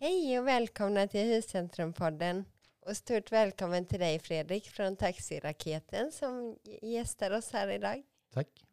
Hej 0.00 0.38
och 0.38 0.46
välkomna 0.46 1.08
till 1.08 1.26
Huscentrumpodden. 1.26 2.44
Och 2.80 2.96
stort 2.96 3.32
välkommen 3.32 3.86
till 3.86 4.00
dig 4.00 4.18
Fredrik 4.18 4.68
från 4.68 4.96
Taxiraketen 4.96 6.12
som 6.12 6.56
gästar 6.82 7.30
oss 7.30 7.52
här 7.52 7.68
idag. 7.68 8.02
Tack. 8.32 8.64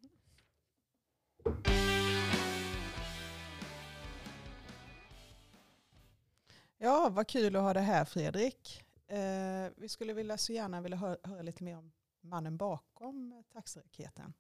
Ja, 6.78 7.10
vad 7.12 7.28
kul 7.28 7.55
att 7.55 7.62
ha 7.62 7.73
det 7.73 7.79
här 7.79 8.05
Fredrik. 8.05 8.83
Eh, 9.07 9.71
vi 9.78 9.89
skulle 9.89 10.13
vilja 10.13 10.37
så 10.37 10.53
gärna 10.53 10.81
vilja 10.81 10.97
höra, 10.97 11.17
höra 11.23 11.42
lite 11.42 11.63
mer 11.63 11.78
om 11.78 11.92
mannen 12.21 12.57
bakom 12.57 13.44
taxiraketen. 13.53 14.33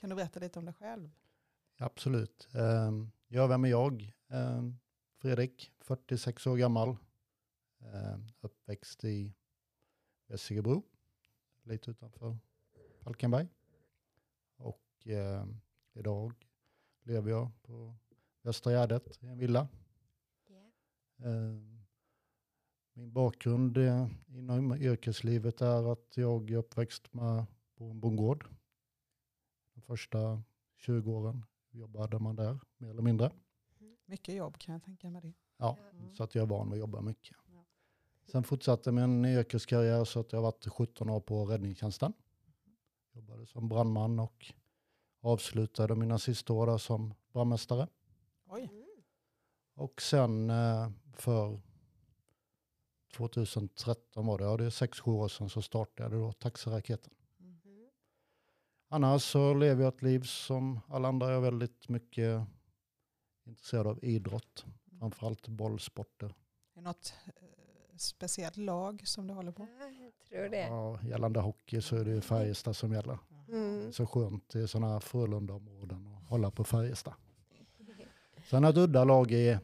Kan 0.00 0.10
du 0.10 0.16
berätta 0.16 0.40
lite 0.40 0.58
om 0.58 0.64
dig 0.64 0.74
själv? 0.74 1.10
Absolut. 1.78 2.48
Ehm, 2.54 3.10
Ja, 3.28 3.46
vem 3.46 3.64
är 3.64 3.68
jag? 3.68 4.12
Ehm, 4.28 4.78
Fredrik, 5.22 5.72
46 5.80 6.46
år 6.46 6.56
gammal. 6.56 6.96
Ehm, 7.80 8.28
Uppväxt 8.40 9.04
i 9.04 9.32
Vessigebro, 10.26 10.82
lite 11.62 11.90
utanför 11.90 12.38
Falkenberg. 13.00 13.48
Och 14.56 14.82
ehm, 15.04 15.60
idag 15.92 16.32
lever 17.02 17.30
jag 17.30 17.50
på 17.62 17.94
Västra 18.42 18.72
Gärdet 18.72 19.22
i 19.22 19.26
en 19.26 19.38
villa. 19.38 19.68
Ehm, 21.18 21.84
Min 22.92 23.12
bakgrund 23.12 23.76
eh, 23.76 24.08
inom 24.26 24.74
yrkeslivet 24.74 25.60
är 25.60 25.92
att 25.92 26.16
jag 26.16 26.50
är 26.50 26.56
uppväxt 26.56 27.14
med, 27.14 27.44
på 27.74 27.90
en 27.90 28.00
bondgård. 28.00 28.44
De 29.74 29.80
första 29.80 30.42
20 30.76 31.12
åren 31.12 31.44
jobbade 31.70 32.18
man 32.18 32.36
där, 32.36 32.60
mer 32.76 32.90
eller 32.90 33.02
mindre. 33.02 33.32
Mycket 34.04 34.34
jobb 34.34 34.58
kan 34.58 34.72
jag 34.72 34.82
tänka 34.82 35.10
mig 35.10 35.22
det. 35.22 35.32
Ja, 35.56 35.78
Mm. 35.92 36.14
så 36.14 36.22
att 36.24 36.34
jag 36.34 36.42
är 36.42 36.46
van 36.46 36.66
vid 36.70 36.72
att 36.72 36.78
jobba 36.80 37.00
mycket. 37.00 37.36
Ja. 37.46 37.64
Sen 38.32 38.44
fortsatte 38.44 38.92
min 38.92 39.24
yrkeskarriär 39.24 40.04
så 40.04 40.20
att 40.20 40.32
jag 40.32 40.38
har 40.38 40.42
varit 40.42 40.66
17 40.68 41.10
år 41.10 41.20
på 41.20 41.44
räddningstjänsten. 41.44 42.12
Jobbade 43.12 43.46
som 43.46 43.68
brandman 43.68 44.18
och 44.18 44.52
avslutade 45.20 45.94
mina 45.96 46.18
sista 46.18 46.52
år 46.52 46.66
där 46.66 46.78
som 46.78 47.14
brandmästare. 47.32 47.88
Oj, 48.48 48.62
Mm. 48.62 48.82
Och 49.74 50.02
sen 50.02 50.50
eh, 50.50 50.90
för 51.12 51.60
2013 53.16 54.26
var 54.26 54.38
det, 54.38 54.44
ja 54.44 54.56
det 54.56 54.64
är 54.64 54.70
sex, 54.70 55.00
sju 55.00 55.10
år 55.10 55.28
sedan 55.28 55.48
så 55.50 55.62
startade 55.62 56.02
jag 56.16 56.22
då 56.26 56.32
Taxiraketen. 56.32 57.12
Mm. 57.40 57.60
Annars 58.88 59.22
så 59.22 59.54
lever 59.54 59.84
jag 59.84 59.94
ett 59.94 60.02
liv 60.02 60.20
som 60.22 60.80
alla 60.88 61.08
andra. 61.08 61.26
Jag 61.28 61.36
är 61.36 61.40
väldigt 61.40 61.88
mycket 61.88 62.42
intresserad 63.52 63.86
av 63.86 64.04
idrott. 64.04 64.64
Framförallt 64.98 65.48
bollsporter. 65.48 66.26
är 66.26 66.32
det 66.74 66.80
något 66.80 67.14
eh, 67.26 67.32
speciellt 67.96 68.56
lag 68.56 69.02
som 69.08 69.26
du 69.26 69.34
håller 69.34 69.52
på? 69.52 69.66
Ja, 69.80 69.86
jag 69.86 70.12
tror 70.28 70.48
det. 70.48 70.60
Ja, 70.66 70.98
gällande 71.02 71.40
hockey 71.40 71.80
så 71.80 71.96
är 71.96 72.04
det 72.04 72.10
ju 72.10 72.20
Färjestad 72.20 72.76
som 72.76 72.92
gäller. 72.92 73.18
Mm. 73.48 73.92
Så 73.92 74.06
skönt 74.06 74.54
i 74.54 74.68
sådana 74.68 74.92
här 74.92 75.00
Frölunda-områden 75.00 76.06
att 76.06 76.28
hålla 76.28 76.50
på 76.50 76.64
Färjestad. 76.64 77.14
Sen 78.50 78.64
ett 78.64 78.76
udda 78.76 79.04
lag 79.04 79.32
i 79.32 79.58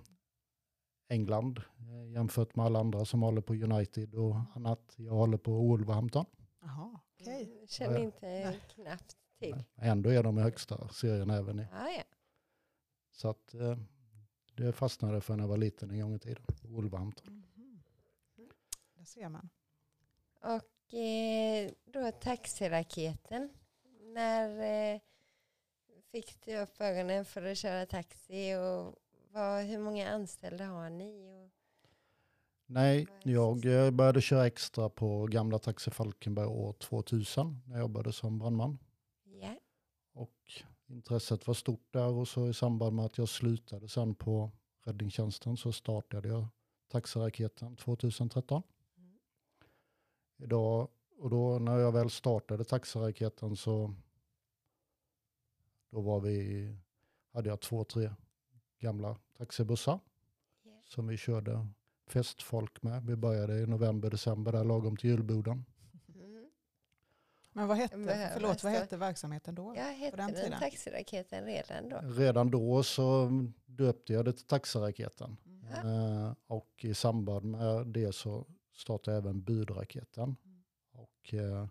England 1.09 1.59
eh, 1.79 2.13
jämfört 2.13 2.57
med 2.57 2.67
alla 2.67 2.79
andra 2.81 3.05
som 3.05 3.23
håller 3.23 3.41
på 3.41 3.55
United 3.55 4.15
och 4.15 4.37
annat. 4.55 4.95
Jag 4.97 5.13
håller 5.13 5.39
på 5.39 5.53
Wolverhampton. 5.53 6.25
Jaha, 6.63 7.01
okej. 7.21 7.53
Mm, 7.53 7.67
Känner 7.67 7.99
inte 7.99 8.57
knappt 8.75 9.17
till. 9.39 9.65
Ändå 9.77 10.11
är 10.11 10.23
de 10.23 10.39
i 10.39 10.43
högsta 10.43 10.89
serien 10.89 11.31
även 11.31 11.59
i. 11.61 11.67
Ja, 11.73 11.89
ja. 11.91 12.03
Så 13.19 13.29
att 13.29 13.55
eh, 13.55 13.79
det 14.57 14.73
fastnade 14.73 15.21
för 15.21 15.37
när 15.37 15.45
jag 15.45 15.49
var 15.49 15.57
liten 15.57 15.91
en 15.91 16.01
gång 16.01 16.15
i 16.15 16.19
tiden. 16.19 16.45
Wolverhampton. 16.63 17.45
Mhm. 17.55 17.81
Där 18.95 19.05
ser 19.05 19.29
man. 19.29 19.49
Och 20.41 20.95
eh, 20.95 21.71
då 21.85 22.13
taxiraketen. 22.13 23.51
När 24.01 24.49
eh, 24.95 25.01
fick 26.13 26.45
du 26.45 26.59
upp 26.59 26.81
ögonen 26.81 27.25
för 27.25 27.43
att 27.43 27.59
köra 27.59 27.87
taxi 27.87 28.55
och 28.55 28.95
vad, 29.33 29.65
hur 29.65 29.79
många 29.79 30.09
anställda 30.11 30.65
har 30.65 30.91
ni? 30.91 31.29
Och, 31.29 31.51
Nej, 32.67 33.07
jag 33.23 33.61
började 33.93 34.21
köra 34.21 34.47
extra 34.47 34.89
på 34.89 35.27
gamla 35.27 35.59
Taxi 35.59 35.91
Falkenberg 35.91 36.47
år 36.47 36.73
2000 36.73 37.63
när 37.67 37.75
jag 37.75 37.81
jobbade 37.81 38.13
som 38.13 38.39
brandman. 38.39 38.79
ja. 39.25 39.55
Och 40.13 40.63
intresset 40.89 41.47
var 41.47 41.55
stort 41.55 41.93
där 41.93 42.13
och 42.13 42.29
så 42.29 42.49
i 42.49 42.55
samband 42.55 42.97
med 42.97 43.05
att 43.05 43.19
jag 43.19 43.29
slutade 43.29 43.89
sen 43.89 44.15
på 44.15 44.51
räddningstjänsten 44.85 45.57
så 45.57 45.73
startade 45.73 46.29
jag 46.29 46.47
Taxiraketen 46.89 47.77
2013. 47.77 48.63
Mm. 48.99 49.19
Idag, 50.37 50.89
och 51.19 51.31
då 51.31 51.59
när 51.59 51.79
jag 51.79 51.93
väl 51.93 52.11
startade 52.11 52.65
Taxiraketen 52.65 53.57
så 53.57 53.95
då 55.91 56.01
var 56.01 56.21
vi, 56.21 56.77
hade 57.33 57.49
jag 57.49 57.61
två, 57.61 57.85
tre 57.85 58.11
gamla 58.79 59.17
taxibussar 59.37 60.01
Ja. 60.63 60.83
som 60.85 61.07
vi 61.07 61.17
körde 61.17 61.69
festfolk 62.07 62.83
med. 62.83 63.07
Vi 63.07 63.17
började 63.17 63.59
i 63.61 63.67
november, 63.67 64.11
december 64.11 64.53
där 64.53 64.65
lagom 64.65 64.97
till 64.97 65.11
julboden. 65.11 65.65
Men 67.59 67.69
vad 67.69 67.77
hette, 67.77 67.97
Men, 67.97 68.31
förlåt, 68.33 68.65
vad 68.65 68.73
hette 68.73 68.97
verksamheten 68.97 69.55
då? 69.55 69.75
Jag 69.77 69.85
hette 69.85 70.17
den 70.17 70.33
den, 70.33 70.45
tiden? 70.45 70.61
taxiraketen 70.61 71.45
redan 71.45 71.89
då. 71.89 72.01
Redan 72.03 72.51
då 72.51 72.83
så 72.83 73.31
döpte 73.67 74.13
jag 74.13 74.25
det 74.25 74.33
till 74.33 74.47
Taxiraketen. 74.47 75.37
Mm. 75.47 75.87
Eh, 75.87 76.35
och 76.47 76.85
i 76.85 76.95
samband 76.95 77.45
med 77.45 77.87
det 77.87 78.13
så 78.15 78.47
startade 78.75 79.17
jag 79.17 79.25
även 79.25 79.43
budraketen. 79.43 80.37
Mm. 80.45 80.65
Och 80.93 81.35
eh, 81.35 81.67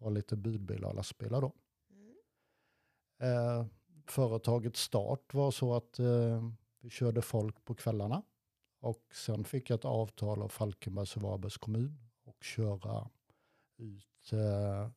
har 0.00 0.10
lite 0.10 0.36
budbilar 0.36 0.88
och 0.88 0.94
lastbilar 0.94 1.40
då. 1.40 1.52
Mm. 1.90 2.16
Eh, 3.22 3.66
företagets 4.06 4.80
start 4.80 5.34
var 5.34 5.50
så 5.50 5.74
att 5.74 5.98
eh, 5.98 6.50
vi 6.80 6.90
körde 6.90 7.22
folk 7.22 7.64
på 7.64 7.74
kvällarna. 7.74 8.22
Och 8.80 9.04
sen 9.14 9.44
fick 9.44 9.70
jag 9.70 9.78
ett 9.78 9.84
avtal 9.84 10.42
av 10.42 10.48
Falkenbergs 10.48 11.16
och 11.16 11.22
Varbergs 11.22 11.56
kommun 11.56 12.10
och 12.24 12.44
köra 12.44 13.10
ut 13.76 14.32
eh, 14.32 14.90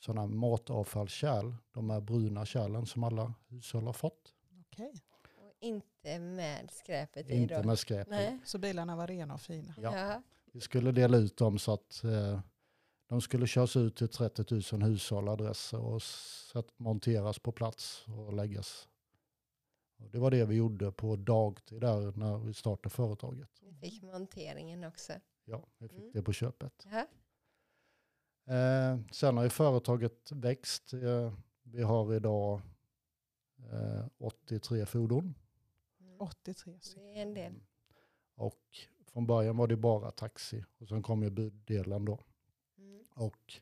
sådana 0.00 0.26
matavfallskärl. 0.26 1.52
De 1.72 1.90
här 1.90 2.00
bruna 2.00 2.46
kärlen 2.46 2.86
som 2.86 3.04
alla 3.04 3.34
hushåll 3.48 3.84
har 3.86 3.92
fått. 3.92 4.34
Okej, 4.60 4.92
Och 5.38 5.54
inte 5.60 6.18
med 6.18 6.70
skräpet 6.70 7.30
i 7.30 7.34
Inte 7.36 7.62
då. 7.62 7.66
med 7.66 7.78
skräp 7.78 8.06
i. 8.08 8.10
Nej. 8.10 8.38
så 8.44 8.58
bilarna 8.58 8.96
var 8.96 9.06
rena 9.06 9.34
och 9.34 9.40
fina. 9.40 9.74
Ja. 9.78 9.96
Ja. 9.98 10.22
Vi 10.52 10.60
skulle 10.60 10.92
dela 10.92 11.16
ut 11.16 11.36
dem 11.36 11.58
så 11.58 11.72
att 11.72 12.04
eh, 12.04 12.40
de 13.08 13.20
skulle 13.20 13.46
köras 13.46 13.76
ut 13.76 13.96
till 13.96 14.08
30 14.08 14.74
000 14.76 14.82
hushåll 14.82 15.26
och 15.28 15.32
adresser 15.34 15.80
och 15.80 16.02
sätt, 16.02 16.66
monteras 16.76 17.38
på 17.38 17.52
plats 17.52 18.04
och 18.08 18.32
läggas. 18.32 18.88
Och 19.98 20.10
det 20.10 20.18
var 20.18 20.30
det 20.30 20.44
vi 20.44 20.54
gjorde 20.54 20.92
på 20.92 21.16
dagtid 21.16 21.80
där 21.80 22.12
när 22.16 22.38
vi 22.38 22.54
startade 22.54 22.90
företaget. 22.94 23.48
Vi 23.62 23.72
fick 23.90 24.02
monteringen 24.02 24.84
också. 24.84 25.12
Ja, 25.44 25.66
vi 25.78 25.88
fick 25.88 25.98
Mm. 25.98 26.10
det 26.12 26.22
på 26.22 26.32
köpet. 26.32 26.86
Ja. 26.92 27.06
Eh, 28.44 28.98
sen 29.10 29.36
har 29.36 29.44
ju 29.44 29.50
företaget 29.50 30.32
växt. 30.32 30.92
Eh, 30.92 31.32
vi 31.62 31.82
har 31.82 32.14
idag 32.14 32.60
eh, 33.72 34.06
83 34.18 34.86
fordon. 34.86 35.34
Mm. 36.00 36.20
83 36.20 36.80
stycken. 36.80 37.02
Det 37.04 37.18
är 37.18 37.22
en 37.22 37.34
del. 37.34 37.54
Och 38.34 38.62
från 39.06 39.26
början 39.26 39.56
var 39.56 39.66
det 39.66 39.76
bara 39.76 40.10
taxi 40.10 40.64
och 40.78 40.88
sen 40.88 41.02
kom 41.02 41.22
ju 41.22 41.30
buddelen 41.30 42.04
då. 42.04 42.20
Mm. 42.78 43.04
Och 43.14 43.60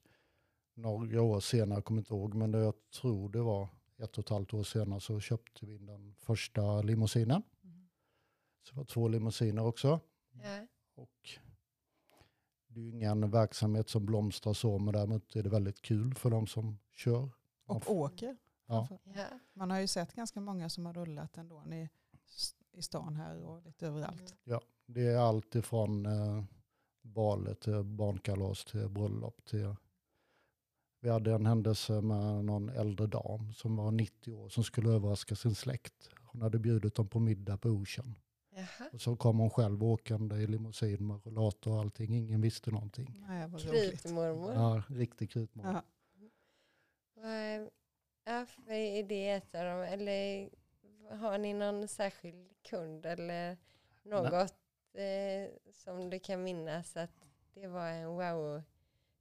några 0.75 1.23
år 1.23 1.41
senare, 1.41 1.77
jag 1.77 1.85
kommer 1.85 2.01
inte 2.01 2.15
ihåg, 2.15 2.35
men 2.35 2.53
det, 2.53 2.59
jag 2.59 2.75
tror 2.91 3.29
det 3.29 3.43
var 3.43 3.69
ett 3.99 4.19
och 4.19 4.25
ett 4.25 4.29
halvt 4.29 4.55
år 4.55 4.63
senare 4.63 5.01
så 5.01 5.21
köpte 5.21 5.67
vi 5.67 5.79
den 5.79 6.15
första 6.19 6.83
limousinen. 6.83 7.43
Mm. 7.65 7.89
Så 8.63 8.75
det 8.75 8.77
var 8.77 8.85
två 8.85 9.09
limousiner 9.09 9.65
också. 9.65 10.01
Ja. 10.33 10.67
Och 10.95 11.39
det 12.79 12.83
är 12.83 12.85
ju 12.85 12.91
ingen 12.91 13.31
verksamhet 13.31 13.89
som 13.89 14.07
blomstrar 14.07 14.53
så, 14.53 14.79
men 14.79 14.95
däremot 14.95 15.37
är 15.37 15.43
det 15.43 15.49
väldigt 15.49 15.83
kul 15.83 16.15
för 16.15 16.31
de 16.31 16.47
som 16.47 16.79
kör. 16.95 17.31
Och 17.67 17.85
får- 17.85 17.95
åker. 17.95 18.37
Ja. 18.67 18.89
Ja. 19.15 19.25
Man 19.53 19.71
har 19.71 19.81
ju 19.81 19.87
sett 19.87 20.13
ganska 20.15 20.41
många 20.41 20.69
som 20.69 20.87
har 20.87 20.93
rullat 20.95 21.37
ändå 21.39 21.65
i, 21.73 21.89
i 22.73 22.83
stan 22.83 23.17
här 23.17 23.43
och 23.43 23.63
lite 23.63 23.87
överallt. 23.87 24.37
Mm. 24.47 24.61
Det 24.87 25.07
är 25.07 25.17
allt 25.17 25.55
ifrån 25.55 26.07
eh, 26.07 26.45
baler 27.03 27.55
till 27.55 27.83
barnkalas 27.83 28.65
till 28.65 28.89
bröllop 28.89 29.45
till 29.45 29.75
vi 31.01 31.09
hade 31.11 31.35
en 31.35 31.47
händelse 31.47 32.01
med 32.01 32.45
någon 32.45 32.69
äldre 32.69 33.07
dam 33.07 33.53
som 33.53 33.77
var 33.77 33.91
90 33.91 34.33
år 34.33 34.49
som 34.49 34.65
skulle 34.65 34.91
överraska 34.91 35.37
sin 35.37 35.55
släkt. 35.55 36.11
Hon 36.25 36.43
hade 36.43 36.59
bjudit 36.59 36.95
dem 36.95 37.09
på 37.09 37.21
middag 37.21 37.57
på 37.57 37.69
Ocean. 37.69 38.19
Jaha. 38.59 38.89
Och 38.93 39.01
så 39.01 39.17
kom 39.17 39.39
hon 39.39 39.51
själv 39.51 39.85
åkande 39.85 40.37
i 40.37 40.47
limousin 40.47 41.07
med 41.07 41.21
rullator 41.25 41.73
och 41.73 41.81
allting. 41.81 42.15
Ingen 42.15 42.41
visste 42.41 42.71
någonting. 42.71 43.25
Nej. 43.29 43.49
Krypmormor. 43.61 44.53
Ja, 44.55 44.83
riktig 44.89 45.31
krypmål. 45.31 45.67
Ja. 45.67 45.83
Vad- 47.15 47.71
Ja, 48.25 48.47
för 48.47 48.73
är 48.73 49.03
det 49.03 49.31
ett 49.31 49.55
av 49.55 49.65
dem? 49.65 49.81
Eller 49.81 50.49
har 51.11 51.39
ni 51.39 51.55
någon 51.55 51.89
särskild 51.89 52.49
kund 52.63 53.07
eller 53.07 53.57
något 54.03 54.55
eh, 54.95 55.49
som 55.73 56.11
du 56.11 56.19
kan 56.19 56.43
minnas 56.43 56.97
att 56.97 57.29
det 57.55 57.67
var 57.67 57.87
en 57.89 58.09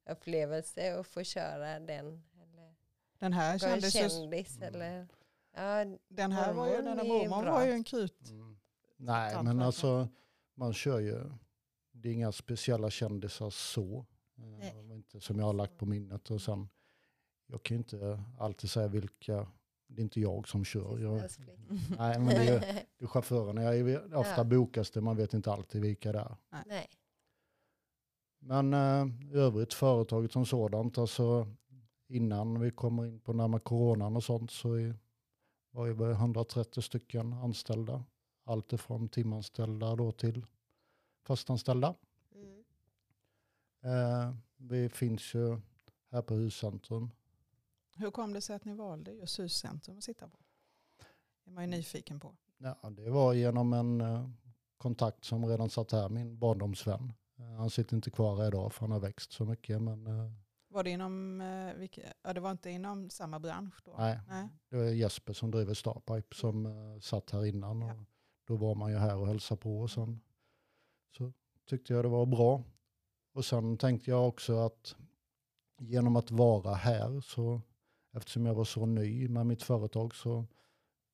wow-upplevelse 0.06 1.00
att 1.00 1.07
få 1.07 1.24
köra 1.24 1.80
den? 1.80 2.24
Eller 2.42 2.75
Den 3.19 3.33
här 3.33 3.57
kändes 3.60 3.94
kändis? 3.94 4.57
Mm. 4.57 4.68
Eller? 4.75 5.07
Ja, 5.56 5.86
den 6.07 6.31
här 6.31 6.54
var 6.54 6.68
ju, 6.68 6.72
Mormon 6.72 6.86
den 6.86 6.98
här 6.98 7.06
är 7.16 7.24
ju 7.24 7.30
mormon 7.30 7.44
bra. 7.44 7.54
var 7.54 7.66
ju 7.66 7.72
en 7.72 7.83
krut. 7.83 8.30
Mm. 8.30 8.47
Nej, 8.98 9.44
men 9.44 9.62
alltså 9.62 10.08
man 10.56 10.74
kör 10.74 11.00
ju, 11.00 11.24
det 11.92 12.10
är 12.10 12.14
inga 12.14 12.32
speciella 12.32 12.90
kändisar 12.90 13.50
så. 13.50 14.06
Eh, 14.38 14.44
Nej. 14.44 14.92
inte 14.96 15.20
som 15.20 15.40
jag 15.40 15.46
har 15.46 15.54
lagt 15.54 15.78
på 15.78 15.86
minnet. 15.86 16.32
Och 16.32 16.42
sen, 16.42 16.70
jag 17.48 17.64
kan 17.64 17.76
ju 17.76 17.80
inte 17.80 18.24
alltid 18.40 18.70
säga 18.70 18.88
vilka, 18.88 19.48
det 19.88 20.02
är 20.02 20.04
inte 20.04 20.20
jag 20.22 20.48
som 20.48 20.66
kör. 20.66 21.00
Jag, 21.00 21.14
nej, 21.98 22.20
men 22.20 22.28
det 22.28 22.48
är, 22.48 22.60
det 22.98 23.06
är 23.06 23.08
chaufförerna. 23.08 23.64
Jag 23.64 23.80
är, 23.80 24.16
ofta 24.16 24.38
Ja. 24.38 24.44
bokas 24.44 24.92
det, 24.92 25.02
man 25.02 25.18
vet 25.18 25.34
inte 25.34 25.52
alltid 25.52 25.82
vilka 25.82 26.12
det 26.12 26.20
är. 26.20 26.36
Nej. 26.66 26.88
Men 28.40 28.74
eh, 28.74 29.08
övrigt 29.34 29.74
företaget 29.74 30.32
som 30.32 30.46
sådant, 30.46 30.98
alltså 30.98 31.48
innan 32.08 32.60
vi 32.60 32.72
kommer 32.72 33.06
in 33.06 33.20
på 33.20 33.34
närmare 33.34 33.62
coronan 33.62 34.16
och 34.16 34.24
sånt 34.24 34.52
så 34.52 34.74
är, 34.74 34.96
var 35.72 36.08
det 36.08 36.12
130 36.14 36.82
stycken 36.82 37.34
anställda. 37.34 38.04
Allt 38.48 38.74
ifrån 38.74 39.10
timanställda 39.10 39.96
då 39.96 40.12
till 40.12 40.46
fastanställda. 41.24 41.96
Mm. 42.36 42.64
Eh, 43.84 44.36
vi 44.58 44.90
finns 44.90 45.34
ju 45.34 45.60
här 46.12 46.22
på 46.22 46.34
Huscentrum. 46.34 47.12
Hur 47.96 48.12
kom 48.12 48.34
det 48.34 48.42
sig 48.42 48.56
att 48.56 48.66
ni 48.66 48.74
valde 48.74 49.12
just 49.12 49.40
huscentrum 49.40 49.98
att 49.98 50.04
sitta 50.04 50.28
på? 50.28 50.38
Det 51.44 51.50
är 51.52 51.54
man 51.54 51.64
ju 51.64 51.70
nyfiken 51.70 52.20
på. 52.20 52.36
Ja, 52.58 52.90
det 52.90 53.10
var 53.10 53.34
genom 53.34 53.74
en 53.74 54.02
eh, 54.02 54.30
kontakt 54.78 55.24
som 55.24 55.46
redan 55.46 55.70
satt 55.70 55.92
här, 55.92 56.10
min 56.10 56.40
barndomsvän. 56.40 57.14
Eh, 57.40 57.46
han 57.46 57.70
sitter 57.70 57.96
inte 57.96 58.12
kvar 58.12 58.38
här 58.38 58.48
idag 58.48 58.74
för 58.74 58.82
han 58.82 58.92
har 58.92 59.00
växt 59.00 59.32
så 59.32 59.46
mycket. 59.46 59.82
Men 59.82 60.08
eh, 60.08 60.32
Var 60.68 60.84
det 60.84 60.90
inom, 60.90 61.42
eh, 61.42 61.74
vilka, 61.74 62.02
ja 62.24 62.34
det 62.34 62.40
var 62.40 62.52
inte 62.52 62.70
inom 62.70 63.10
samma 63.10 63.40
bransch 63.40 63.82
då? 63.86 63.96
nej, 63.98 64.20
Nej. 64.28 64.48
det 64.70 64.78
är 64.78 64.94
Jesper 64.94 65.34
som 65.34 65.52
driver 65.52 65.74
Starpipe 65.74 66.36
som 66.36 66.66
eh, 66.66 67.00
satt 67.00 67.32
här 67.32 67.46
innan. 67.46 67.82
Ja. 67.82 67.94
Och 67.94 67.98
då 68.48 68.56
var 68.56 68.76
man 68.76 68.92
ju 68.92 68.98
här 68.98 69.18
och 69.18 69.28
hälsade 69.28 69.62
på 69.62 69.80
och 69.80 69.92
sen 69.92 70.20
så 71.18 71.34
tyckte 71.70 71.94
jag 71.94 72.06
det 72.06 72.10
var 72.10 72.26
bra. 72.26 72.64
Och 73.34 73.46
sen 73.46 73.78
tänkte 73.78 74.12
jag 74.12 74.28
också 74.28 74.58
att 74.58 74.96
genom 75.80 76.16
att 76.16 76.32
vara 76.32 76.74
här 76.74 77.22
så 77.22 77.62
eftersom 78.12 78.46
jag 78.46 78.54
var 78.54 78.66
så 78.66 78.86
ny 78.86 79.28
med 79.28 79.46
mitt 79.46 79.64
företag 79.64 80.16
så 80.16 80.46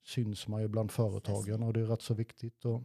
syns 0.03 0.47
man 0.47 0.61
ju 0.61 0.67
bland 0.67 0.91
företagen 0.91 1.63
och 1.63 1.73
det 1.73 1.79
är 1.79 1.85
rätt 1.85 2.01
så 2.01 2.13
viktigt. 2.13 2.65
Och 2.65 2.81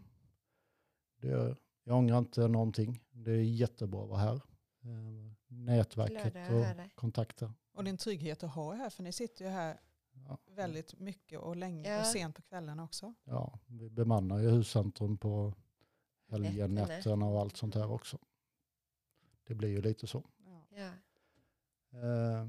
det, 1.20 1.56
jag 1.84 1.96
ångrar 1.96 2.18
inte 2.18 2.48
någonting. 2.48 3.02
Det 3.10 3.30
är 3.30 3.42
jättebra 3.42 4.02
att 4.02 4.08
vara 4.08 4.20
här. 4.20 4.34
Eh, 4.82 5.32
Nätverket 5.46 6.34
och 6.52 6.94
kontakter. 6.94 7.52
Och 7.72 7.84
det 7.84 7.88
är 7.88 7.92
en 7.92 7.98
trygghet 7.98 8.42
att 8.42 8.54
ha 8.54 8.74
här 8.74 8.90
för 8.90 9.02
ni 9.02 9.12
sitter 9.12 9.44
ju 9.44 9.50
här 9.50 9.80
Ja. 10.28 10.38
väldigt 10.46 10.98
mycket 10.98 11.38
och 11.40 11.56
länge 11.56 11.88
Ja. 11.90 12.00
och 12.00 12.06
sent 12.06 12.36
på 12.36 12.42
kvällarna 12.42 12.84
också. 12.84 13.14
Ja, 13.24 13.58
vi 13.66 13.90
bemannar 13.90 14.38
ju 14.38 14.48
huscentrum 14.50 15.18
på 15.18 15.54
helgen, 16.28 16.74
Nätterna. 16.74 17.26
och 17.26 17.40
allt 17.40 17.56
sånt 17.56 17.74
här 17.74 17.90
också. 17.92 18.18
Det 19.44 19.54
blir 19.54 19.68
ju 19.68 19.82
lite 19.82 20.06
så. 20.06 20.24
Ja. 20.38 20.62
Ja. 20.70 20.92
Eh, 21.98 22.48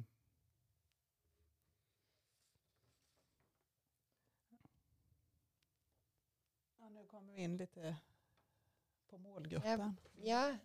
Ja, 6.80 6.89
nu 6.89 7.06
kommer 7.06 7.33
vi 7.33 7.42
in 7.42 7.57
lite 7.57 7.95
på 9.10 9.18
målgruppen. 9.18 9.95
ja. 10.21 10.57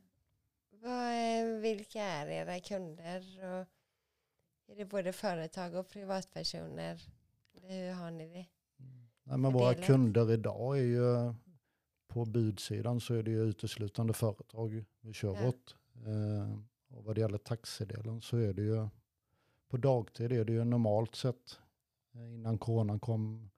Vad, 0.70 0.92
är- 1.12 1.60
vilka 1.60 2.02
är 2.02 2.26
era 2.26 2.60
kunder? 2.60 3.44
Och 3.44 3.66
är 4.66 4.76
det 4.76 4.84
både 4.84 5.12
företag 5.12 5.74
och 5.74 5.88
privatpersoner? 5.88 7.02
Hur 7.62 7.92
har 7.92 8.10
ni 8.10 8.28
det? 8.28 8.46
nej, 9.22 9.38
men 9.38 9.52
våra 9.52 9.74
kunder 9.74 10.32
idag 10.32 10.78
är 10.78 10.82
ju 10.82 11.34
på 12.08 12.24
budsidan 12.24 13.00
så 13.00 13.14
är 13.14 13.22
det 13.22 13.30
ju 13.30 13.42
uteslutande 13.42 14.12
företag 14.12 14.84
vi 15.00 15.12
kör 15.12 15.34
Ja. 15.34 15.48
åt. 15.48 15.76
Eh, 16.06 16.58
och 16.88 17.04
vad 17.04 17.14
det 17.14 17.20
gäller 17.20 17.38
taxidelen 17.38 18.20
så 18.20 18.36
är 18.36 18.52
det 18.52 18.62
ju 18.62 18.88
på 19.68 19.76
dagtid 19.76 20.32
är 20.32 20.44
det 20.44 20.52
ju 20.52 20.64
normalt 20.64 21.14
sett 21.14 21.58
eh, 22.14 22.34
innan 22.34 22.58
coronan 22.58 23.00
kom 23.00 23.50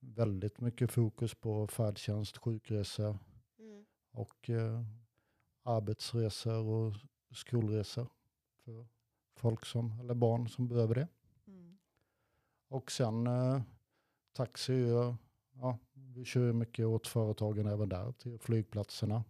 väldigt 0.00 0.60
mycket 0.60 0.90
fokus 0.90 1.34
på 1.34 1.66
färdtjänst, 1.66 2.36
sjukresor, 2.38 3.18
Mm. 3.58 3.84
och 4.12 4.50
eh, 4.50 4.82
arbetsresor 5.62 6.64
och 6.66 6.94
skolresor 7.36 8.06
för 8.64 8.86
folk 9.34 9.66
som, 9.66 10.00
eller 10.00 10.14
barn 10.14 10.48
som 10.48 10.68
behöver 10.68 10.94
det. 10.94 11.08
Mm. 11.46 11.78
Och 12.68 12.90
sen 12.90 13.26
eh, 13.26 13.62
taxi, 14.32 14.88
ja, 15.54 15.78
vi 15.92 16.24
kör 16.24 16.52
mycket 16.52 16.86
åt 16.86 17.06
företagen 17.06 17.66
även 17.66 17.88
där, 17.88 18.12
till 18.12 18.38
flygplatserna 18.38 19.24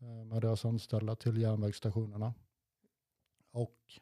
eh, 0.00 0.24
med 0.24 0.42
deras 0.42 0.64
anställda 0.64 1.16
till 1.16 1.40
järnvägsstationerna. 1.40 2.34
Och 3.50 4.00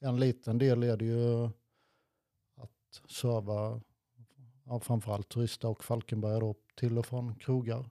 en 0.00 0.20
liten 0.20 0.58
del 0.58 0.82
är 0.82 0.96
det 0.96 1.04
ju 1.04 1.46
att 2.54 3.02
serva 3.08 3.80
ja, 4.64 4.80
framförallt 4.80 5.28
turister 5.28 5.68
och 5.68 5.84
Falkenberg 5.84 6.40
då, 6.40 6.54
till 6.74 6.98
och 6.98 7.06
från 7.06 7.34
krogar 7.34 7.90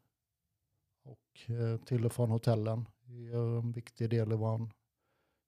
och 1.03 1.49
eh, 1.49 1.77
till 1.77 2.05
och 2.05 2.13
från 2.13 2.29
hotellen. 2.29 2.85
Det 3.03 3.27
är 3.27 3.57
en 3.59 3.71
viktig 3.71 4.09
del 4.09 4.31
i 4.31 4.35
vår 4.35 4.69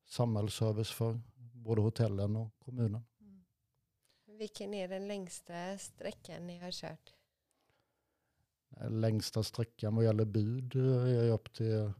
samhällsservice 0.07 0.91
för 0.91 1.19
både 1.53 1.81
hotellen 1.81 2.35
och 2.35 2.59
kommunen. 2.59 3.03
Mm. 3.21 3.43
Vilken 4.37 4.73
är 4.73 4.87
den 4.87 5.07
längsta 5.07 5.77
sträckan 5.77 6.47
ni 6.47 6.57
har 6.59 6.71
kört? 6.71 7.13
Eh, 8.77 8.89
Längsta 8.91 9.43
sträckan 9.43 9.95
vad 9.95 10.05
gäller 10.05 10.25
bud 10.25 10.75
eh, 10.75 10.81
är 11.25 11.31
upp 11.31 11.53
till 11.53 11.91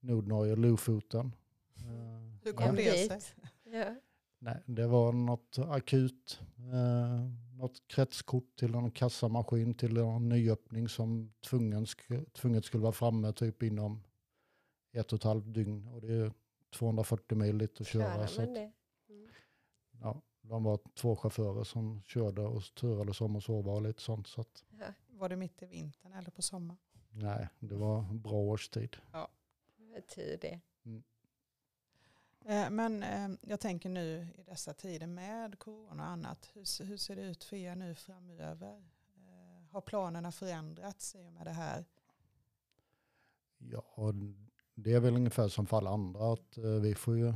Nordnorge, 0.00 0.56
Lofoten. 0.56 1.34
Eh, 1.76 1.82
Hur 2.42 2.50
En 2.50 2.56
kom 2.56 2.76
det 2.76 3.08
sig? 3.08 3.20
Ja. 3.64 3.94
Nej, 4.38 4.62
det 4.66 4.86
var 4.86 5.12
något 5.12 5.58
akut. 5.58 6.40
Eh, 6.56 7.20
något 7.58 7.82
kretskort 7.88 8.56
till 8.56 8.74
en 8.74 8.90
kassamaskin 8.90 9.74
till 9.74 9.96
en 9.96 10.28
nyöppning 10.28 10.88
som 10.88 11.32
tvungen, 11.40 11.84
sk- 11.84 12.30
tvunget 12.32 12.64
skulle 12.64 12.82
vara 12.82 12.92
framme 12.92 13.32
typ 13.32 13.62
inom 13.62 14.02
ett 14.92 15.12
och 15.12 15.16
ett 15.18 15.22
halvt 15.24 15.54
dygn. 15.54 15.86
Och 15.88 16.00
det 16.00 16.12
är 16.14 16.32
240 16.72 17.38
mil 17.38 17.58
dit 17.58 17.80
att 17.80 17.86
köra. 17.86 18.26
Så 18.26 18.42
att, 18.42 18.54
det? 18.54 18.72
Mm. 19.08 19.28
ja, 20.00 20.22
de 20.40 20.64
var 20.64 20.80
två 20.94 21.16
chaufförer 21.16 21.64
som 21.64 22.02
körde 22.02 22.40
och 22.42 22.62
turades 22.74 23.20
om 23.20 23.36
och 23.36 23.42
sova 23.42 23.72
och 23.72 23.82
lite 23.82 24.02
sånt. 24.02 24.26
Så 24.26 24.40
att, 24.40 24.64
Ja. 24.80 24.86
Var 25.08 25.28
det 25.28 25.36
mitt 25.36 25.62
i 25.62 25.66
vintern 25.66 26.12
eller 26.12 26.30
på 26.30 26.42
sommaren? 26.42 26.78
nej, 27.10 27.48
det 27.58 27.74
var 27.76 27.98
en 27.98 28.20
bra 28.20 28.32
årstid. 28.32 28.96
Vad 29.78 30.06
tur 30.06 30.38
det. 30.40 30.60
Eh, 32.44 32.70
Men 32.70 33.02
eh, 33.02 33.28
jag 33.40 33.60
tänker 33.60 33.88
nu 33.88 34.26
i 34.38 34.42
dessa 34.42 34.74
tider 34.74 35.06
med 35.06 35.58
corona 35.58 36.02
och 36.02 36.08
annat, 36.08 36.50
hur, 36.54 36.64
se- 36.64 36.84
hur 36.84 36.96
ser 36.96 37.16
det 37.16 37.22
ut 37.22 37.44
för 37.44 37.56
er 37.56 37.74
nu 37.74 37.94
framöver? 37.94 38.76
Eh, 39.16 39.70
Har 39.70 39.80
planerna 39.80 40.32
förändrats 40.32 41.14
i 41.14 41.28
och 41.28 41.32
med 41.32 41.46
det 41.46 41.50
här? 41.52 41.84
Ja, 43.58 44.12
det 44.74 44.92
är 44.92 45.00
väl 45.00 45.16
ungefär 45.16 45.48
som 45.48 45.66
för 45.66 45.76
alla 45.76 45.90
andra 45.90 46.32
att 46.32 46.56
eh, 46.56 46.64
vi 46.64 46.94
får 46.94 47.16
ju, 47.16 47.34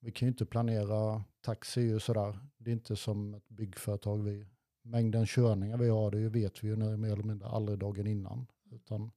vi 0.00 0.12
kan 0.12 0.26
ju 0.26 0.30
inte 0.30 0.46
planera 0.46 1.24
taxi 1.40 1.80
ju 1.80 2.00
sådär. 2.00 2.38
Det 2.58 2.70
är 2.70 2.72
inte 2.72 2.96
som 2.96 3.34
ett 3.34 3.48
byggföretag. 3.48 4.22
Vi, 4.22 4.46
mängden 4.82 5.26
körningar 5.26 5.78
vi 5.78 5.88
har, 5.88 6.10
det 6.10 6.28
vet 6.28 6.64
vi 6.64 6.68
ju 6.68 6.76
nu 6.76 6.96
mer 6.96 7.12
eller 7.12 7.22
mindre 7.22 7.48
aldrig 7.48 7.78
dagen 7.78 8.06
innan. 8.06 8.46
Utan 8.70 9.10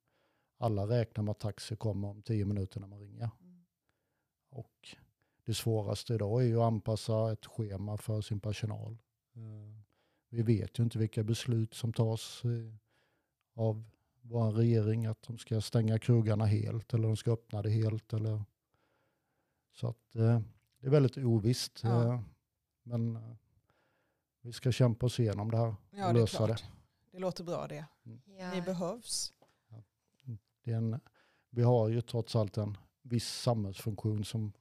alla 0.57 0.87
räknar 0.87 1.23
med 1.23 1.31
att 1.31 1.39
taxi 1.39 1.75
kommer 1.75 2.07
om 2.07 2.21
tio 2.21 2.45
minuter 2.45 2.79
när 2.79 2.87
man 2.87 2.99
ringer. 2.99 3.29
Mm. 3.41 3.65
Och 4.49 4.95
det 5.45 5.53
svåraste 5.53 6.13
idag 6.13 6.41
är 6.41 6.47
ju 6.47 6.57
att 6.57 6.67
anpassa 6.67 7.31
ett 7.31 7.45
schema 7.45 7.97
för 7.97 8.21
sin 8.21 8.39
personal. 8.39 8.97
Eh, 9.35 9.83
Vi 10.29 10.41
vet 10.41 10.79
ju 10.79 10.83
inte 10.83 10.99
vilka 10.99 11.23
beslut 11.23 11.73
som 11.73 11.93
tas 11.93 12.43
av 13.55 13.83
vår 14.21 14.51
regering 14.51 15.05
att 15.05 15.21
de 15.21 15.37
ska 15.37 15.61
stänga 15.61 15.99
krogarna 15.99 16.45
helt 16.45 16.93
eller 16.93 17.07
de 17.07 17.17
ska 17.17 17.31
öppna 17.31 17.61
det 17.61 17.69
helt. 17.69 18.13
Eller... 18.13 18.43
Så 19.71 19.87
att 19.87 20.15
eh, 20.15 20.41
det 20.79 20.87
är 20.87 20.91
väldigt 20.91 21.17
ovisst. 21.17 21.79
Ja. 21.83 22.13
eh, 22.13 22.21
Men 22.83 23.15
eh, 23.15 23.35
vi 24.41 24.53
ska 24.53 24.71
kämpa 24.71 25.05
oss 25.05 25.19
igenom 25.19 25.51
det 25.51 25.57
här 25.57 25.75
Ja, 25.91 26.07
och 26.07 26.13
det 26.13 26.19
lösa 26.19 26.47
det. 26.47 26.55
klart. 26.55 26.71
Det 27.11 27.19
låter 27.19 27.43
bra 27.43 27.67
det. 27.67 27.85
Ja. 28.25 28.53
Ni 28.53 28.61
behövs. 28.61 29.33
det 30.63 30.71
är 30.71 30.75
en, 30.77 30.99
vi 31.49 31.63
har 31.63 31.89
ju 31.89 32.01
trots 32.01 32.35
allt 32.35 32.57
en 32.57 32.77
viss 33.01 33.27
samhällsfunktion 33.27 34.25
som 34.25 34.53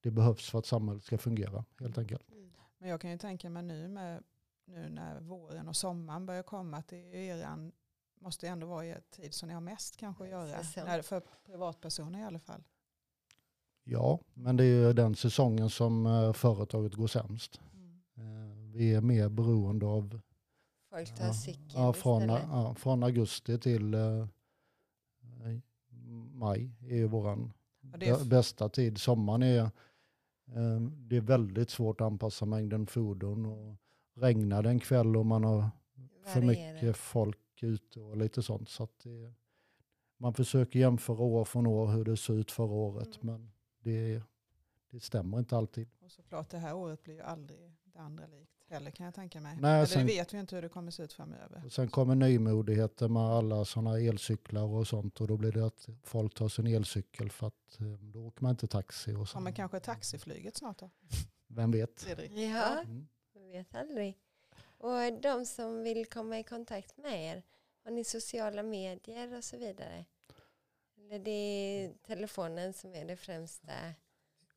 det 0.00 0.10
behövs 0.10 0.50
för 0.50 0.58
att 0.58 0.66
samhället 0.66 1.04
ska 1.04 1.18
fungera 1.18 1.64
helt 1.80 1.98
enkelt. 1.98 2.30
Mm. 2.32 2.52
Men 2.78 2.88
jag 2.88 3.00
kan 3.00 3.10
ju 3.10 3.18
tänka 3.18 3.50
mig 3.50 3.62
nu, 3.62 3.88
med, 3.88 4.22
nu 4.64 4.88
när 4.88 5.20
våren 5.20 5.68
och 5.68 5.76
sommaren 5.76 6.26
börjar 6.26 6.42
komma 6.42 6.76
att 6.76 6.88
det 6.88 6.96
är 6.96 7.14
eran 7.14 7.72
måste 8.20 8.46
ju 8.46 8.52
ändå 8.52 8.66
vara 8.66 8.86
i 8.86 8.94
tid 9.10 9.34
som 9.34 9.48
ni 9.48 9.54
har 9.54 9.60
mest 9.60 9.96
kanske 9.96 10.24
att 10.24 10.30
göra. 10.30 10.62
När, 10.76 11.02
för 11.02 11.22
privatpersoner 11.46 12.18
i 12.20 12.22
alla 12.24 12.38
fall. 12.38 12.62
Ja, 13.84 14.18
men 14.34 14.56
det 14.56 14.64
är 14.64 14.86
ju 14.86 14.92
den 14.92 15.14
säsongen 15.14 15.70
som 15.70 16.06
eh, 16.06 16.32
företaget 16.32 16.94
går 16.94 17.06
sämst. 17.06 17.60
Mm. 17.74 18.00
Eh, 18.16 18.72
Vi 18.74 18.94
är 18.94 19.00
mer 19.00 19.28
beroende 19.28 19.86
av 19.86 20.20
Folk 20.90 21.14
tar 21.16 21.26
Ja, 21.26 21.32
cykeln 21.34 21.70
ja, 21.74 21.92
från, 21.92 22.22
istället. 22.22 22.42
ja, 22.50 22.74
från 22.74 23.02
augusti 23.02 23.58
till 23.58 23.94
eh, 23.94 24.00
eh, 24.00 25.58
maj 26.32 26.70
är 26.80 26.96
ju 26.96 27.06
våran 27.06 27.52
är 27.92 27.98
bä- 27.98 28.28
bästa 28.28 28.68
tid. 28.68 28.98
Sommaren 28.98 29.42
är, 29.42 29.60
eh, 29.60 30.80
det 30.80 31.16
är 31.16 31.20
väldigt 31.20 31.70
svårt 31.70 32.00
att 32.00 32.06
anpassa 32.06 32.46
mängden 32.46 32.86
fordon. 32.86 33.46
Och 33.46 33.76
regnar 34.14 34.62
det 34.62 34.68
en 34.68 34.80
kväll 34.80 35.16
och 35.16 35.26
man 35.26 35.44
har 35.44 35.70
för 36.24 36.40
mycket 36.42 36.96
folk 36.96 37.38
ute 37.66 38.00
och 38.00 38.16
lite 38.16 38.42
sånt. 38.42 38.68
Så 38.68 38.82
att 38.82 38.98
det, 38.98 39.32
man 40.16 40.34
försöker 40.34 40.78
jämföra 40.78 41.22
år 41.22 41.44
från 41.44 41.66
år 41.66 41.86
hur 41.86 42.04
det 42.04 42.16
såg 42.16 42.36
ut 42.36 42.50
förra 42.50 42.72
året. 42.72 43.22
Mm. 43.22 43.26
Men 43.34 43.50
det, 43.80 44.22
det 44.90 45.00
stämmer 45.00 45.38
inte 45.38 45.56
alltid. 45.56 45.88
Och 46.00 46.10
såklart 46.10 46.50
det 46.50 46.58
här 46.58 46.74
året 46.74 47.02
blir 47.02 47.14
ju 47.14 47.20
aldrig 47.20 47.74
det 47.84 47.98
andra 47.98 48.26
likt 48.26 48.52
heller 48.70 48.90
kan 48.90 49.04
jag 49.06 49.14
tänka 49.14 49.40
mig. 49.40 49.56
Nej, 49.60 49.76
Eller 49.76 49.86
sen- 49.86 50.06
det 50.06 50.12
vet 50.12 50.34
vi 50.34 50.38
inte 50.38 50.54
hur 50.54 50.62
det 50.62 50.68
kommer 50.68 50.90
se 50.90 51.02
ut 51.02 51.12
framöver. 51.12 51.62
Och 51.66 51.72
sen 51.72 51.88
kommer 51.88 52.14
nymodigheter 52.14 53.08
med 53.08 53.22
alla 53.22 53.64
sådana 53.64 53.98
elcyklar 54.00 54.62
och 54.64 54.86
sånt. 54.88 55.20
Och 55.20 55.28
då 55.28 55.36
blir 55.36 55.52
det 55.52 55.66
att 55.66 55.88
folk 56.02 56.34
tar 56.34 56.48
sin 56.48 56.66
elcykel 56.66 57.30
för 57.30 57.46
att 57.46 57.80
eh, 57.80 57.86
då 57.86 58.26
åker 58.26 58.42
man 58.42 58.50
inte 58.50 58.66
taxi. 58.66 59.14
Och 59.14 59.28
så. 59.28 59.34
Kommer 59.34 59.50
kanske 59.52 59.80
taxiflyget 59.80 60.56
snart 60.56 60.78
då? 60.78 60.90
Vem 61.46 61.70
vet? 61.70 62.00
Fredrik? 62.02 62.32
Ja, 62.32 62.80
Mm. 62.82 63.08
vet 63.52 63.74
aldrig. 63.74 64.18
Och 64.78 65.20
de 65.22 65.46
som 65.46 65.82
vill 65.82 66.06
komma 66.06 66.38
i 66.38 66.42
kontakt 66.42 66.96
med 66.96 67.24
er, 67.24 67.42
har 67.84 67.90
ni 67.90 68.04
sociala 68.04 68.62
medier 68.62 69.36
och 69.36 69.44
så 69.44 69.56
vidare? 69.56 70.04
Eller 70.96 71.18
det 71.18 71.30
är 71.30 71.94
telefonen 72.06 72.72
som 72.72 72.94
är 72.94 73.04
det 73.04 73.16
främsta? 73.16 73.72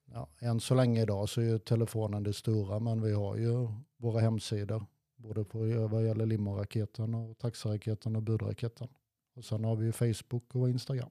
Ja, 0.05 0.27
än 0.39 0.59
så 0.59 0.75
länge 0.75 1.01
idag 1.01 1.29
så 1.29 1.41
är 1.41 1.57
telefonen 1.57 2.23
det 2.23 2.33
stora 2.33 2.79
men 2.79 3.01
vi 3.01 3.13
har 3.13 3.37
ju 3.37 3.67
våra 3.97 4.19
hemsidor. 4.19 4.85
Både 5.15 5.43
på 5.43 5.87
vad 5.87 6.05
gäller 6.05 6.25
limorraketen 6.25 7.15
och 7.15 7.37
taxiraketen 7.37 8.15
och 8.15 8.23
budraketen. 8.23 8.87
Och 9.35 9.45
sen 9.45 9.63
har 9.63 9.75
vi 9.75 9.85
ju 9.85 9.91
Facebook 9.91 10.55
och 10.55 10.69
Instagram. 10.69 11.09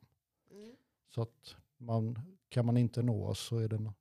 Mm. 0.50 0.76
Så 1.08 1.22
att 1.22 1.56
man, 1.76 2.18
kan 2.48 2.66
man 2.66 2.76
inte 2.76 3.02
nå 3.02 3.26
oss 3.26 3.40
så 3.40 3.58
är 3.58 3.68
det 3.68 3.92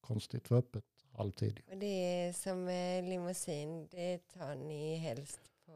konstigt 0.00 0.48
för 0.48 0.56
öppet 0.56 0.84
alltid. 1.20 1.60
Och 1.70 1.76
det 1.76 1.86
är 1.86 2.32
som 2.32 2.68
eh, 2.68 3.02
limousin, 3.04 3.88
det 3.90 4.18
tar 4.18 4.54
ni 4.54 4.96
helst 4.96 5.40
på... 5.66 5.72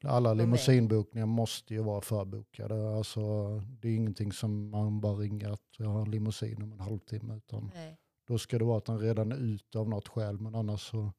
Ja, 0.00 0.10
alla 0.10 0.34
limousinbokningar 0.34 1.26
måste 1.26 1.74
ju 1.74 1.82
vara 1.82 2.00
förbokade. 2.00 2.96
Alltså, 2.96 3.20
det 3.58 3.88
är 3.88 3.96
ingenting 3.96 4.32
som 4.32 4.70
man 4.70 5.00
bara 5.00 5.14
ringer 5.14 5.50
att 5.50 5.68
jag 5.78 5.86
har 5.86 6.02
en 6.02 6.10
limousin 6.10 6.62
om 6.62 6.72
en 6.72 6.80
halvtimme. 6.80 7.36
Utan 7.36 7.70
Nej. 7.74 7.98
då 8.26 8.38
ska 8.38 8.58
det 8.58 8.64
vara 8.64 8.78
att 8.78 8.84
den 8.84 8.98
redan 8.98 9.32
är 9.32 9.36
ute 9.36 9.78
av 9.78 9.88
något 9.88 10.08
skäl. 10.08 10.40
Men 10.40 10.54
annars 10.54 10.90
så 10.90 11.12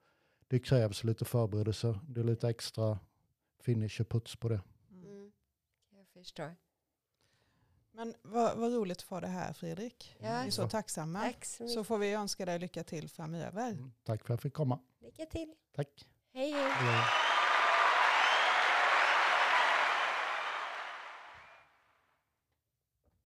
det 0.48 0.60
krävs 0.60 1.04
lite 1.04 1.26
förberedelser. 1.26 2.00
Det 2.08 2.20
är 2.20 2.24
lite 2.24 2.50
extra 2.50 3.00
finish 3.60 4.02
och 4.02 4.10
puts 4.10 4.36
på 4.36 4.50
det. 4.50 4.62
Mm. 4.92 5.32
Jag 5.90 6.08
förstår. 6.08 6.56
Men 7.96 8.14
vad, 8.22 8.58
vad 8.58 8.74
roligt 8.74 8.98
att 8.98 9.04
få 9.04 9.20
det 9.20 9.28
här 9.28 9.54
Fredrik. 9.54 10.16
Ja. 10.20 10.42
Vi 10.42 10.48
är 10.48 10.52
så 10.52 10.70
tacksamma. 10.70 11.22
Tack 11.22 11.46
så 11.46 11.64
mycket. 11.64 11.74
Så 11.74 11.84
får 11.84 11.98
vi 11.98 12.14
önska 12.14 12.46
dig 12.46 12.60
lycka 12.60 12.84
till 12.84 13.10
framöver. 13.10 13.68
Mm, 13.72 13.92
Tack 14.04 14.26
för 14.26 14.34
att 14.34 14.38
jag 14.38 14.42
fick 14.42 14.54
komma. 14.54 14.80
Lycka 15.02 15.26
till. 15.26 15.54
Tack. 15.76 16.08
Hej 16.34 16.52
hej. 16.52 16.70
Hej. 16.72 17.04